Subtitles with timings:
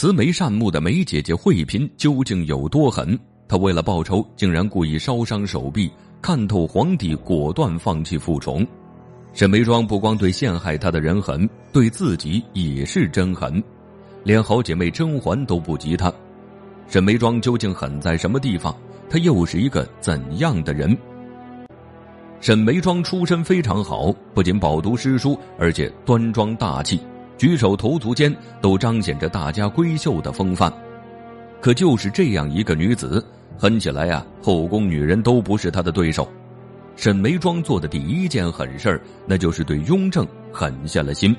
[0.00, 3.18] 慈眉善目的梅姐姐惠嫔究竟有多狠？
[3.48, 5.90] 她为了报仇，竟然故意烧伤手臂。
[6.22, 8.64] 看透皇帝，果断放弃复宠。
[9.32, 13.60] 沈眉庄不光对陷害她的人狠，对自己也是真狠，
[14.22, 16.14] 连好姐妹甄嬛都不及她。
[16.86, 18.72] 沈眉庄究竟狠在什么地方？
[19.10, 20.96] 她又是一个怎样的人？
[22.40, 27.00] 沈眉庄出身非常好，不仅饱读诗书，而且端庄大气，
[27.38, 30.70] 举手投足间都彰显着大家闺秀的风范。
[31.60, 33.24] 可就是这样一个女子。
[33.60, 36.28] 狠起来呀，后宫女人都不是他的对手。
[36.94, 41.34] 沈眉庄做的第一件狠事儿，那就是对雍正狠下了心。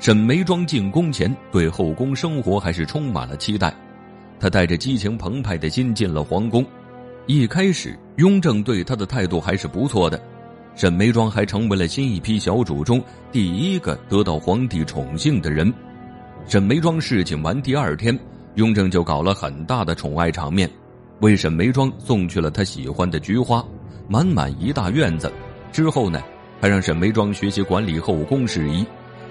[0.00, 3.72] 沈眉庄进宫前，对后宫生活还是充满了期待。
[4.40, 6.64] 她带着激情澎湃的心进了皇宫。
[7.26, 10.20] 一开始，雍正对她的态度还是不错的。
[10.78, 15.74] 沈眉庄还成为了新一批小主中第一个得到皇帝宠幸的人。
[16.46, 18.16] 沈眉庄侍寝完第二天，
[18.54, 20.70] 雍正就搞了很大的宠爱场面。
[21.18, 23.60] 为沈眉庄送去了他喜欢的菊花，
[24.06, 25.32] 满满一大院子。
[25.72, 26.22] 之后呢，
[26.60, 28.86] 还让沈眉庄学习管理后宫事宜。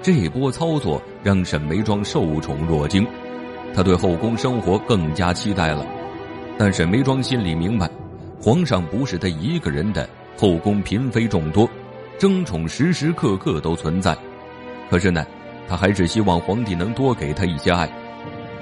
[0.00, 3.04] 这波操作让沈眉庄受宠若惊，
[3.74, 5.84] 他对后宫生活更加期待了。
[6.56, 7.90] 但沈眉庄心里明白，
[8.40, 11.68] 皇上不是他一个人的，后宫嫔妃众多，
[12.18, 14.16] 争宠时时刻刻都存在。
[14.90, 15.26] 可是呢，
[15.68, 17.90] 他还是希望皇帝能多给他一些爱。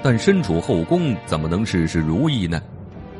[0.03, 2.61] 但身处后宫，怎么能事事如意呢？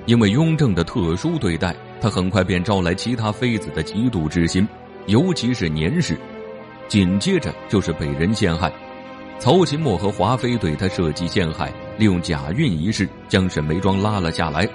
[0.06, 4.68] 因为雍正的特殊对待，他很快便招来其他妃子的嫉妒之心，
[5.06, 6.18] 尤其是年氏。
[6.88, 8.72] 紧接着就是被人陷害，
[9.38, 14.68] 曹琴墨和华妃对他设计陷害，利用假孕一事将沈眉庄拉了下来。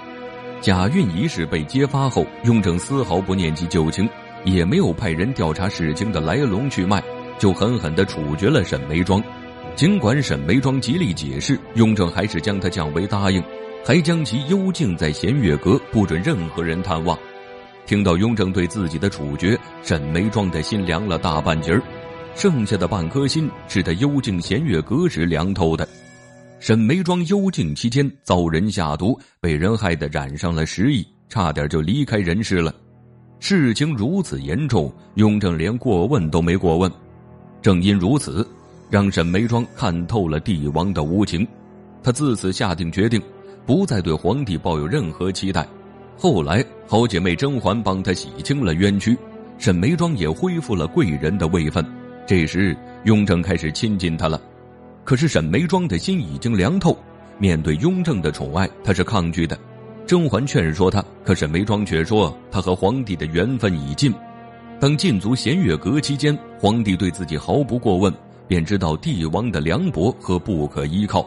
[0.61, 4.09] 假孕一事被揭发后，雍正丝毫不念及旧情，
[4.43, 7.01] 也没有派人调查事情的来龙去脉，
[7.37, 9.23] 就狠狠地处决了沈眉庄。
[9.75, 13.41] 尽管沈眉庄极力解释，雍正还是将他降为答应。
[13.85, 17.17] 还将其幽禁在弦月阁，不准任何人探望。
[17.85, 21.81] 听到雍正对自己的处决，沈眉庄的心凉了大半截儿，
[22.35, 25.87] 剩下的半颗心是他幽禁弦月阁时凉透的。
[26.59, 32.73] 沈眉庄幽禁期间遭人下毒，被人害得染上了食疫，差点就离开人世了。
[33.39, 36.91] 事情如此严重，雍正连过问都没过问。
[37.61, 38.47] 正因如此，
[38.89, 41.47] 让沈眉庄看透了帝王的无情，
[42.01, 43.21] 他自此下定决定。
[43.65, 45.67] 不再对皇帝抱有任何期待。
[46.17, 49.15] 后来，好姐妹甄嬛帮他洗清了冤屈，
[49.57, 51.85] 沈眉庄也恢复了贵人的位分。
[52.25, 54.41] 这时，雍正开始亲近她了。
[55.07, 56.93] 可是，沈眉庄的心已经凉透，
[57.39, 59.57] 面对雍正的宠爱，她是抗拒的。
[60.05, 64.13] 甄嬛劝说她，可沈眉庄却说她和皇帝的缘分已尽。
[64.81, 68.13] 当禁足弦月阁期间，皇帝对自己毫不过问，
[68.49, 71.25] 便知道帝王的凉薄和不可依靠。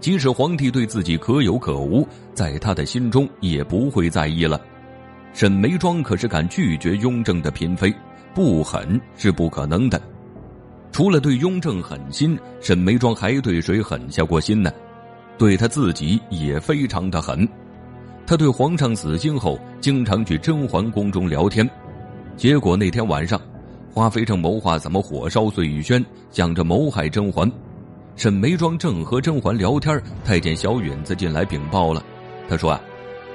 [0.00, 2.04] 即使皇帝对自己可有可无，
[2.34, 4.60] 在他的心中也不会在意了。
[5.32, 7.94] 沈眉庄可是敢拒绝雍正的嫔妃，
[8.34, 10.02] 不狠是不可能的。
[10.92, 14.70] 除了对雍正狠心，沈眉庄还对谁狠下过心呢？
[15.38, 17.48] 对他自己也非常的狠。
[18.26, 21.68] 他对皇上死心后，经常去甄嬛宫中聊天。
[22.36, 23.40] 结果那天晚上，
[23.92, 27.50] 华妃正谋划怎么火烧碎玉轩，想着谋害甄嬛。
[28.14, 32.04] 沈眉庄正和甄嬛聊天，太监小允子进来禀报了。
[32.48, 32.80] 他说：“啊，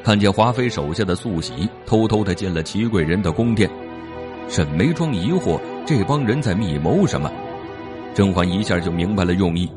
[0.03, 3.67] 看见华妃手下的素喜偷偷的进了齐贵人的宫殿。”
[4.47, 7.29] 沈眉庄疑惑：“这帮人在密谋什么？”
[8.17, 9.69] 甄嬛一下就明白了用意，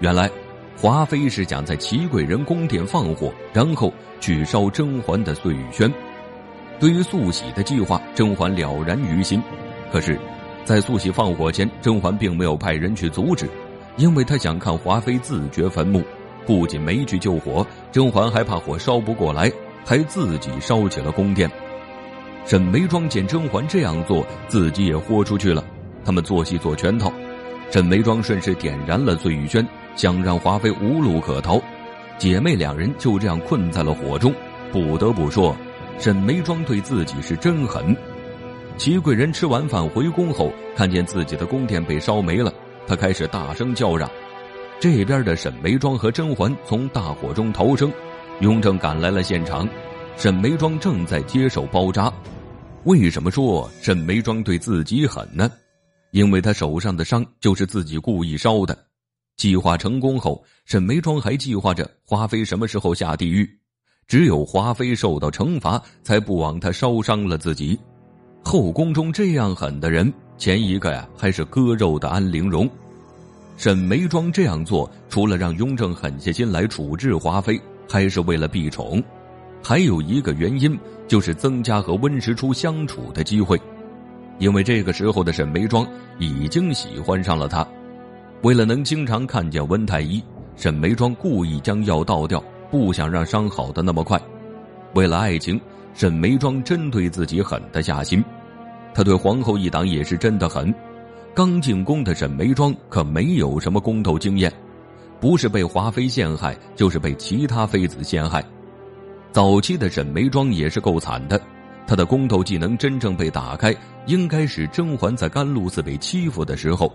[0.00, 0.28] 原来
[0.76, 5.88] 华妃是想在齐贵人宫殿放火，然后去烧甄嬛的碎玉轩。
[6.80, 9.40] 对于素喜的计划，甄嬛了然于心。
[9.92, 10.18] 可是，
[10.64, 13.48] 在素喜放火前，甄嬛并没有派人去阻止。
[13.96, 16.02] 因为她想看华妃自掘坟墓，
[16.44, 19.48] 不仅没去救火，甄嬛还怕火烧不过来，
[19.86, 21.48] 还自己烧起了宫殿。
[22.44, 25.64] 沈眉庄见甄嬛这样做，自己也豁出去了。
[26.04, 27.10] 他们做戏做全套，
[27.70, 29.66] 沈眉庄顺势点燃了醉玉轩，
[29.96, 31.60] 想让华妃无路可逃。
[32.18, 34.32] 姐妹两人就这样困在了火中。
[34.72, 35.56] 不得不说，
[35.98, 37.96] 沈眉庄对自己是真狠。
[38.76, 42.52] 齐贵人吃完饭回宫后，看见自己的宫殿被烧没了。
[42.86, 44.10] 他开始大声叫嚷，
[44.80, 47.90] 这边的沈眉庄和甄嬛从大火中逃生，
[48.40, 49.68] 雍正赶来了现场，
[50.16, 52.12] 沈眉庄正在接受包扎。
[52.82, 55.50] 为什么说沈眉庄对自己狠呢？
[56.14, 58.78] 因为他手上的伤就是自己故意烧的。
[59.36, 63.44] 计划成功后，沈眉庄还计划着华妃什么时候下地狱，
[64.06, 67.76] 只有华妃受到惩罚，才不枉他烧伤了自己。
[68.44, 70.12] 后宫中这样狠的人。
[70.38, 72.70] 前一个呀，还是割肉的安陵容。
[73.56, 79.02] 沈眉庄这样做，除了让雍正狠下心来处置华妃，还是为了避宠。
[79.64, 80.78] 还有一个原因，
[81.08, 83.60] 就是增加和温实初相处的机会。
[84.38, 85.86] 因为这个时候的沈眉庄
[86.18, 87.66] 已经喜欢上了他，
[88.42, 90.22] 为了能经常看见温太医，
[90.56, 94.20] 沈眉庄故意将药倒掉，不想让伤好的那么快。
[94.94, 95.60] 为了爱情，
[95.94, 98.24] 沈眉庄真对自己狠得下心。
[98.92, 100.72] 他对皇后一党也是真的狠。
[101.34, 104.52] 刚进宫的沈眉庄可没有什么宫斗经验，
[105.20, 108.44] 不是被华妃陷害，就是被其他妃子陷害。
[109.32, 111.40] 早期的沈眉庄也是够惨的，
[111.86, 113.74] 他的宫斗技能真正被打开，
[114.06, 116.92] 应该是甄嬛在甘露寺被欺负的时候。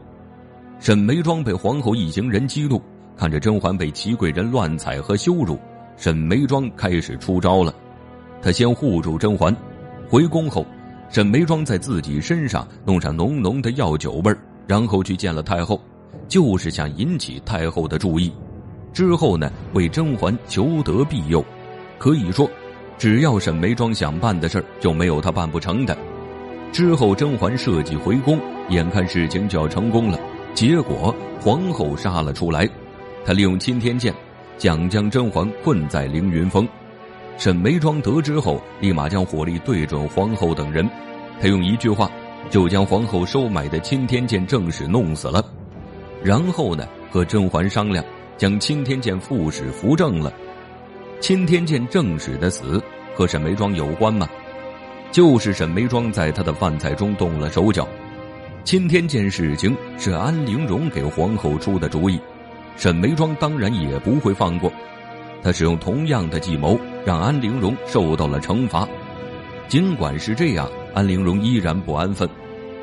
[0.79, 2.81] 沈眉庄被皇后一行人激怒，
[3.15, 5.59] 看着甄嬛被齐贵人乱踩和羞辱，
[5.97, 7.73] 沈眉庄开始出招了。
[8.41, 9.55] 她先护住甄嬛，
[10.09, 10.65] 回宫后。
[11.11, 14.31] 沈眉庄在自己身上弄上浓浓的药酒味，
[14.67, 15.81] 然后去见了太后，
[16.27, 18.31] 就是想引起太后的注意。
[18.93, 21.43] 之后呢，为甄嬛求得庇佑。
[21.97, 22.49] 可以说，
[22.99, 25.97] 只要沈眉庄想办的事儿，就没有她办不成的。
[26.73, 28.37] 之后，甄嬛设计回宫，
[28.67, 30.19] 眼看事情就要成功了，
[30.53, 32.67] 结果皇后杀了出来。
[33.23, 34.13] 她利用钦天监，
[34.57, 36.67] 想将甄嬛困在凌云峰。
[37.37, 40.87] 沈眉庄得知后，立马将火力对准皇后等人。
[41.41, 42.11] 他用一句话，
[42.49, 45.41] 就将皇后收买的钦天监正使弄死了。
[46.21, 48.03] 然后呢，和甄嬛商量，
[48.37, 50.33] 将钦天监副使扶正了。
[51.19, 52.81] 钦天监正史的死
[53.13, 54.27] 和沈眉庄有关吗？
[55.11, 57.87] 就是沈眉庄在他的饭菜中动了手脚。
[58.63, 62.19] 钦天监事情是安陵容给皇后出的主意，
[62.77, 64.71] 沈眉庄当然也不会放过。
[65.41, 68.87] 他使用同样的计谋，让安陵容受到了惩罚。
[69.67, 72.27] 尽管是这样，安陵容依然不安分。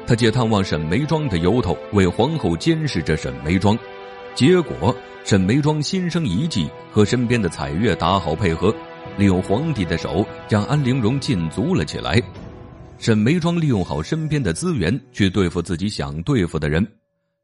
[0.07, 3.79] 他借探望沈眉庄的由头，为皇后监视着沈眉庄。
[4.35, 4.95] 结果，
[5.27, 8.73] 沈眉庄心生一计，和身边的彩月打好配合，
[9.19, 12.23] 利用皇帝的手将安陵容禁足了起来。
[12.97, 16.87] 沈眉庄利用好身边的资源去对付自己想对付的人。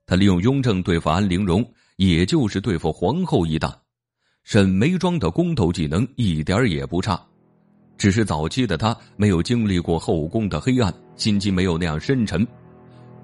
[0.06, 3.76] 他利用雍正对付安陵容，也就是对付皇后一党。
[4.44, 7.20] 沈眉庄的宫斗技能一点也不差，
[7.98, 12.46] 只是早期的他没有经历过后宫的黑暗，心机没有那样深沉。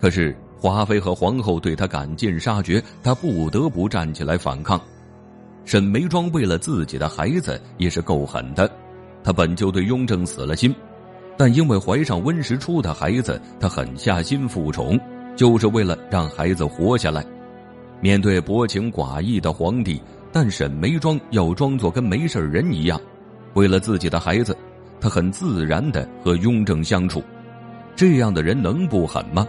[0.00, 4.80] 可是华妃和皇后对他赶尽杀绝，他不得不站起来反抗。
[5.64, 8.70] 沈眉庄为了自己的孩子也是够狠的，
[9.22, 10.74] 他本就对雍正死了心，
[11.36, 14.98] 但因为怀上温实初的孩子，他狠下心复宠，
[15.36, 17.24] 就是为了让孩子活下来。
[18.00, 20.00] 面对薄情寡义的皇帝。
[20.30, 23.00] 但沈眉庄要装作跟没事人一样，
[23.54, 24.54] 为了自己的孩子，
[25.00, 27.24] 他很自然的和雍正相处。
[27.96, 29.48] 这样的人能不狠吗？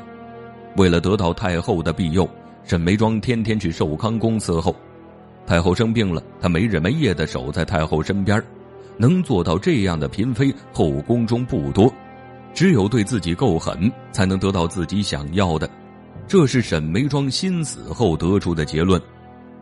[0.75, 2.30] 为了得到太后的庇佑，
[2.63, 4.75] 沈眉庄天天去寿康宫伺候。
[5.45, 8.42] 太后生病了，他没日没夜的守在太后身边。
[8.98, 11.92] 能做到这样的嫔妃，后宫中不多，
[12.54, 15.69] 只有对自己够狠，才能得到自己想要的。
[16.27, 19.01] 这是沈眉庄心死后得出的结论。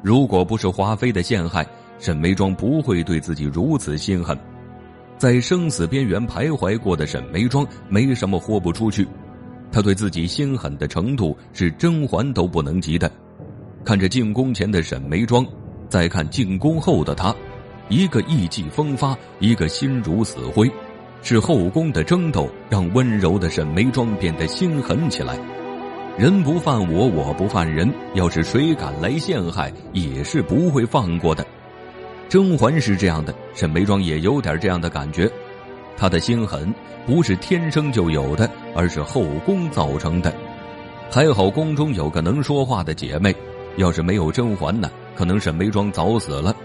[0.01, 1.65] 如果不是华妃的陷害，
[2.00, 4.38] 沈眉庄不会对自己如此心狠。
[5.18, 9.07] 在生死边缘徘徊过的沈眉庄，没什么豁不出去。
[9.71, 13.11] 他对自己心狠的程度，是甄嬛都不能及的。
[13.83, 15.45] 看着进宫前的沈眉庄，
[15.89, 17.35] 再看进宫后的他，
[17.89, 20.69] 一个意气风发，一个心如死灰。
[21.24, 25.38] 是后宫的争斗，让温柔的沈眉庄变得心狠起来。
[26.17, 27.91] 人不犯我，我不犯人。
[28.13, 31.45] 要是谁敢来陷害，也是不会放过的。
[32.29, 35.31] 甄嬛是这样的，沈眉庄也有点这样的感觉。
[35.98, 36.74] 他的心狠
[37.06, 40.34] 不是天生就有的，而是后宫造成的。
[41.12, 43.36] 还好宫中有个能说话的姐妹，
[43.77, 46.56] 要是没有甄嬛呢，可能沈眉庄早死了。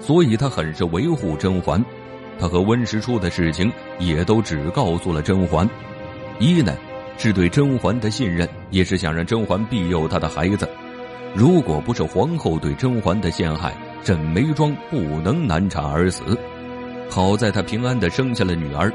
[0.00, 1.82] 所以他很是维护甄嬛。
[2.38, 5.68] 他和温实初的事情也都只告诉了甄嬛。
[6.38, 6.74] 一呢。
[7.16, 10.68] 是对甄嬛的信任，也是想让甄嬛庇佑他的孩子。
[11.32, 16.24] 如果不是皇后对甄嬛的陷害，沈眉庄不能难产而死。
[17.10, 18.92] 好在她平安的生下了女儿，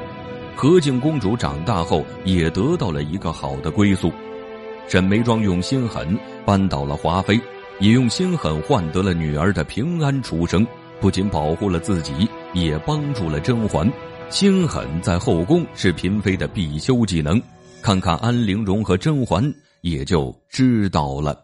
[0.54, 4.12] 和敬公主长大后也得到了一个好的归宿。
[4.88, 7.40] 沈眉庄用心狠扳倒了华妃，
[7.78, 10.66] 也用心狠换得了女儿的平安出生。
[11.00, 13.90] 不仅保护了自己，也帮助了甄嬛。
[14.28, 17.40] 心狠在后宫是嫔妃的必修技能。
[17.80, 19.42] 看看安陵容和甄嬛，
[19.80, 21.42] 也就知道了。